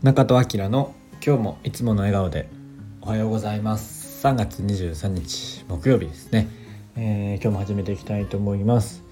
[0.00, 2.48] 中戸明の今日もいつもの笑顔で
[3.00, 4.24] おはようございます。
[4.24, 6.46] 3月23日木曜日ですね、
[6.96, 9.02] えー、今日も始めていきたいと思います、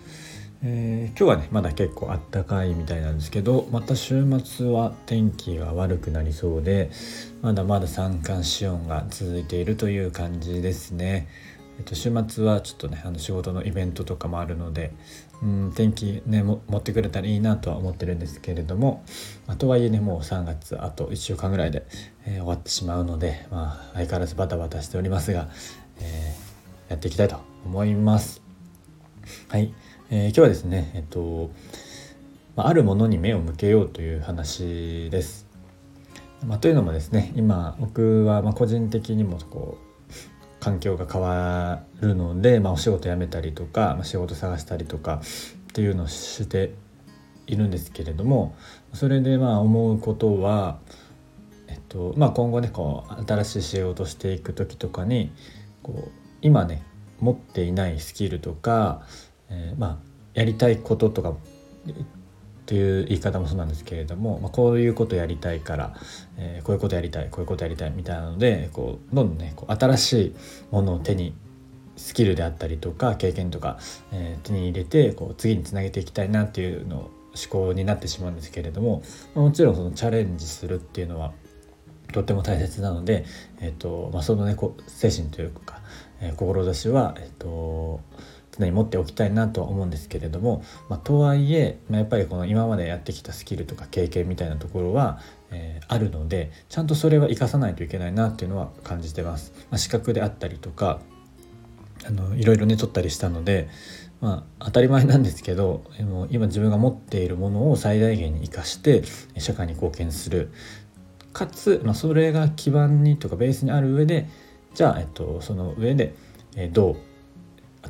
[0.62, 6.90] えー、今日はねまだ結構あったかいみたいなんですけどまた週末は天気が悪くなりそうで
[7.42, 11.26] まだまだ三寒四温が続いているという感じですね。
[11.78, 14.92] えっと、週末はちょっとねあの仕事のイベントとかもあるので、
[15.42, 19.04] うん、天気ね持ってくれたらいいなとは思ってるんですけれども、
[19.46, 21.86] まあ、とはいえねもう3月あと1週間ぐらいで、
[22.24, 25.48] えー、終わってしまうので、まあ、相変わらずバタバタしておりますが、
[26.00, 28.42] えー、やっていきたいと思います。
[29.48, 29.74] はい、
[30.10, 31.50] えー、今日はですねえっと、
[32.54, 35.46] まあ、あるものに目を向けようという話です。
[36.46, 39.85] まあ、というのもですね今僕はま個人的にもこう
[40.66, 45.20] 環境が変わるので、まあ、お仕事辞めたりとか、まあ、仕事探したりとか
[45.68, 46.74] っていうのをして
[47.46, 48.56] いるんですけれども
[48.92, 50.80] それでまあ思うことは、
[51.68, 55.30] えっとまあ、今後ねこう新しい仕事していく時とかに
[55.84, 56.10] こう
[56.42, 56.82] 今ね
[57.20, 59.02] 持っていないスキルとか、
[59.48, 59.96] えー、まあ
[60.34, 61.36] やりたいこととか
[62.66, 65.94] という言い方もそうなんですけれども、まあ、こういうことやりたいから、
[66.36, 70.34] えー、こういうことやりたいこういうことやりたいみたいなのでこうどんどんねこう新しい
[70.72, 71.32] ものを手に
[71.96, 73.78] スキルであったりとか経験とか、
[74.12, 79.02] えー、手に入れてこう次につなげていきたいなっていうのを思考になってしまうんですけれども
[79.34, 81.32] もちろんそのチャレンジするっていうのは
[82.12, 83.24] とっても大切なので、
[83.60, 85.80] えーとまあ、そのねこ精神というか、
[86.20, 88.00] えー、志は、えーと
[88.58, 99.52] 常に持っておきたいなとは思うんですけれども、まあ、とはいえ、まあ、やっぱりこの今までやってきたスキルとか経験みたいなところは、えー、あるのでちゃんとそれは生かさないといけないなっていうのは感じてます。
[99.70, 101.00] まあ、資格であったりとか
[102.06, 103.68] あのいろいろね取ったりしたので、
[104.20, 105.84] まあ、当たり前なんですけど
[106.30, 109.02] 今自分が持っているものを最大限に生かして
[109.38, 110.50] 社会に貢献する
[111.32, 114.28] かつ、まあ、それが基盤にとかベースにある上で
[114.74, 116.14] じゃあ、えっと、その上で、
[116.54, 116.96] えどう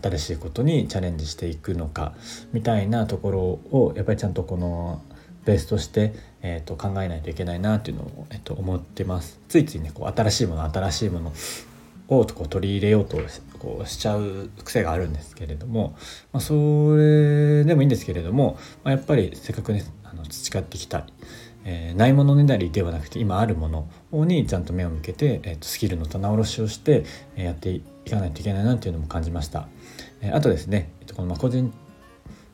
[0.01, 2.15] 新しいことにチャレンジしていくのか
[2.53, 5.03] みたいなところをやっぱりちゃんとこの
[5.45, 9.41] ベースとして、えー、と考えないといけないなっていうのを、えー、と思ってます。
[9.49, 11.33] ついついねこう新しいもの新しいもの
[12.09, 13.19] をこう取り入れようと
[13.59, 15.97] こうしちゃう癖があるんですけれども、
[16.33, 21.07] まあ、それでもいいんですけれども、まあ、やっぱりせっかくねあの培ってきた
[21.69, 23.69] えー、ないものねだりではなくて今あるも
[24.13, 29.69] のにちゃんと目を向けて、えー、とスキルの棚卸しをして、えー、やっていかないといけないなっていうのも感じました。
[30.21, 31.72] え、あとですね、えー、とこのま個人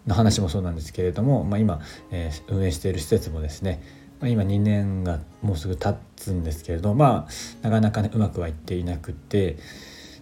[0.07, 1.81] の話もそうなんですけれども、まあ、今、
[2.11, 3.83] えー、運営している施設もですね、
[4.21, 7.29] まあ、今2年がもうすぐ経つんですけれどま
[7.63, 9.59] あなかなかねうまくはいっていなくて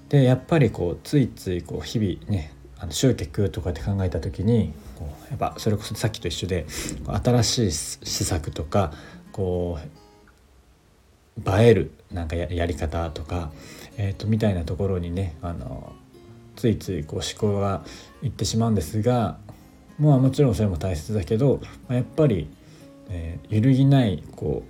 [0.09, 6.67] でやっぱりこうついついこう日々ねあの集客とかって考えた時にこうやっぱそれこそさっきと一緒で
[7.07, 8.93] 新しい施策とか
[9.33, 13.53] こう映えるなんかやり方とか、
[14.03, 15.93] えー、とみたいなところにねあの
[16.57, 17.85] ついついこう思考が
[18.23, 19.37] いってしまうんですが
[19.99, 22.49] まあもちろんそれも大切だけどまやっぱり、
[23.11, 24.63] えー、揺るぎないこ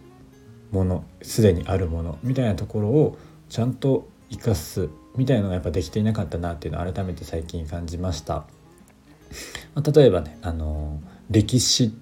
[0.72, 8.46] うものすでにあるものみたいなところをちゃんと生かすみたいなのがやっぱできていなかったなっていうのを改めて最近感じました。
[9.74, 11.92] まあ、例えばね、あの歴史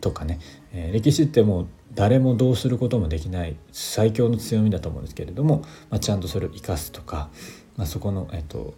[0.00, 0.40] とかね、
[0.72, 7.30] えー、歴史ってもう誰もどうすることもできない最強の強みだと思うんですけれども、まあ、ちゃんとそれを生かすとか、
[7.76, 8.74] まあ、そこの、えっと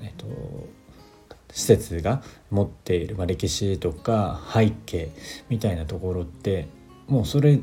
[0.00, 0.26] えっと、
[1.52, 5.10] 施設が持っている、まあ、歴史とか背景
[5.48, 6.66] みたいなところって
[7.06, 7.60] もうそれ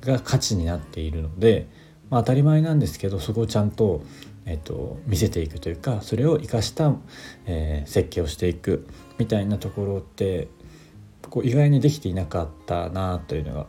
[0.00, 1.68] が価値になっているので、
[2.08, 4.02] まあ、当たり前なんですけどそこをちゃんと
[4.46, 6.92] えっと、見せていくというかそれを生かした、
[7.46, 8.86] えー、設計をしていく
[9.18, 10.48] みたいなところって
[11.28, 13.66] こう意外にできていなかったなというのが、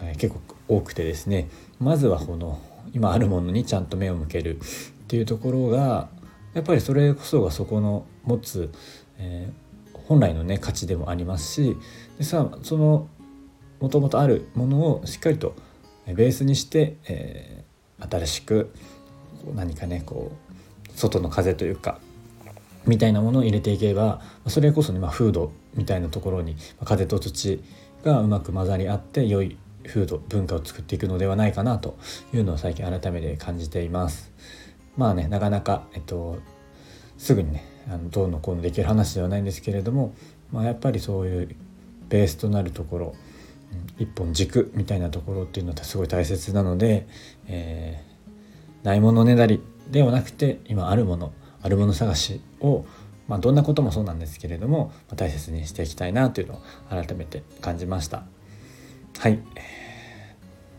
[0.00, 1.48] えー、結構多くてですね
[1.80, 2.60] まずはこの
[2.92, 4.60] 今あるものにちゃんと目を向けるっ
[5.08, 6.08] ていうところが
[6.54, 8.70] やっぱりそれこそがそこの持つ、
[9.18, 11.76] えー、本来のね価値でもありますし
[12.18, 13.08] でさその
[13.80, 15.54] もともとあるものをしっかりと
[16.06, 18.72] ベースにして、えー、新しく
[19.54, 21.98] 何かねこう外の風というか
[22.86, 27.62] みたいなものを入れていけばそれこそね、まあ、風土みたいなところに風と土
[28.04, 31.98] がうまく混ざり合って良い風土文化を作っていくのではないかなと
[32.32, 34.32] いうのを最近改めて感じています。
[34.96, 36.38] まあねなかなか、えっと、
[37.18, 40.14] すぐにねあのどうのこうのできる話ではないんですけれども、
[40.52, 41.56] まあ、やっぱりそういう
[42.08, 43.14] ベースとなるところ、
[43.98, 47.06] 一本軸みたいなところっていうのはすごい大切なので、
[47.46, 48.16] えー
[48.86, 49.60] ないものねだり
[49.90, 52.84] ではなくて今あるものあるもの探しを、
[53.26, 58.22] まあ、どんなこともそうなんですけれども、ま、大切にしていきたいなというのを改めて感じました。
[59.18, 59.38] はい。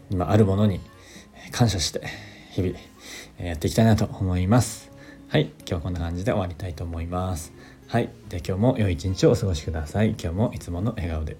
[0.09, 0.79] 今あるものに
[1.51, 2.01] 感謝して
[2.51, 2.75] 日々
[3.39, 4.91] やっていきたいなと思います。
[5.27, 5.51] はい。
[5.59, 7.51] 今日はこんな感じで終わりたいと思います。
[7.87, 8.09] はい。
[8.29, 10.11] で今日も良い一日をお過ごしください。
[10.11, 11.37] 今日もいつもの笑顔で。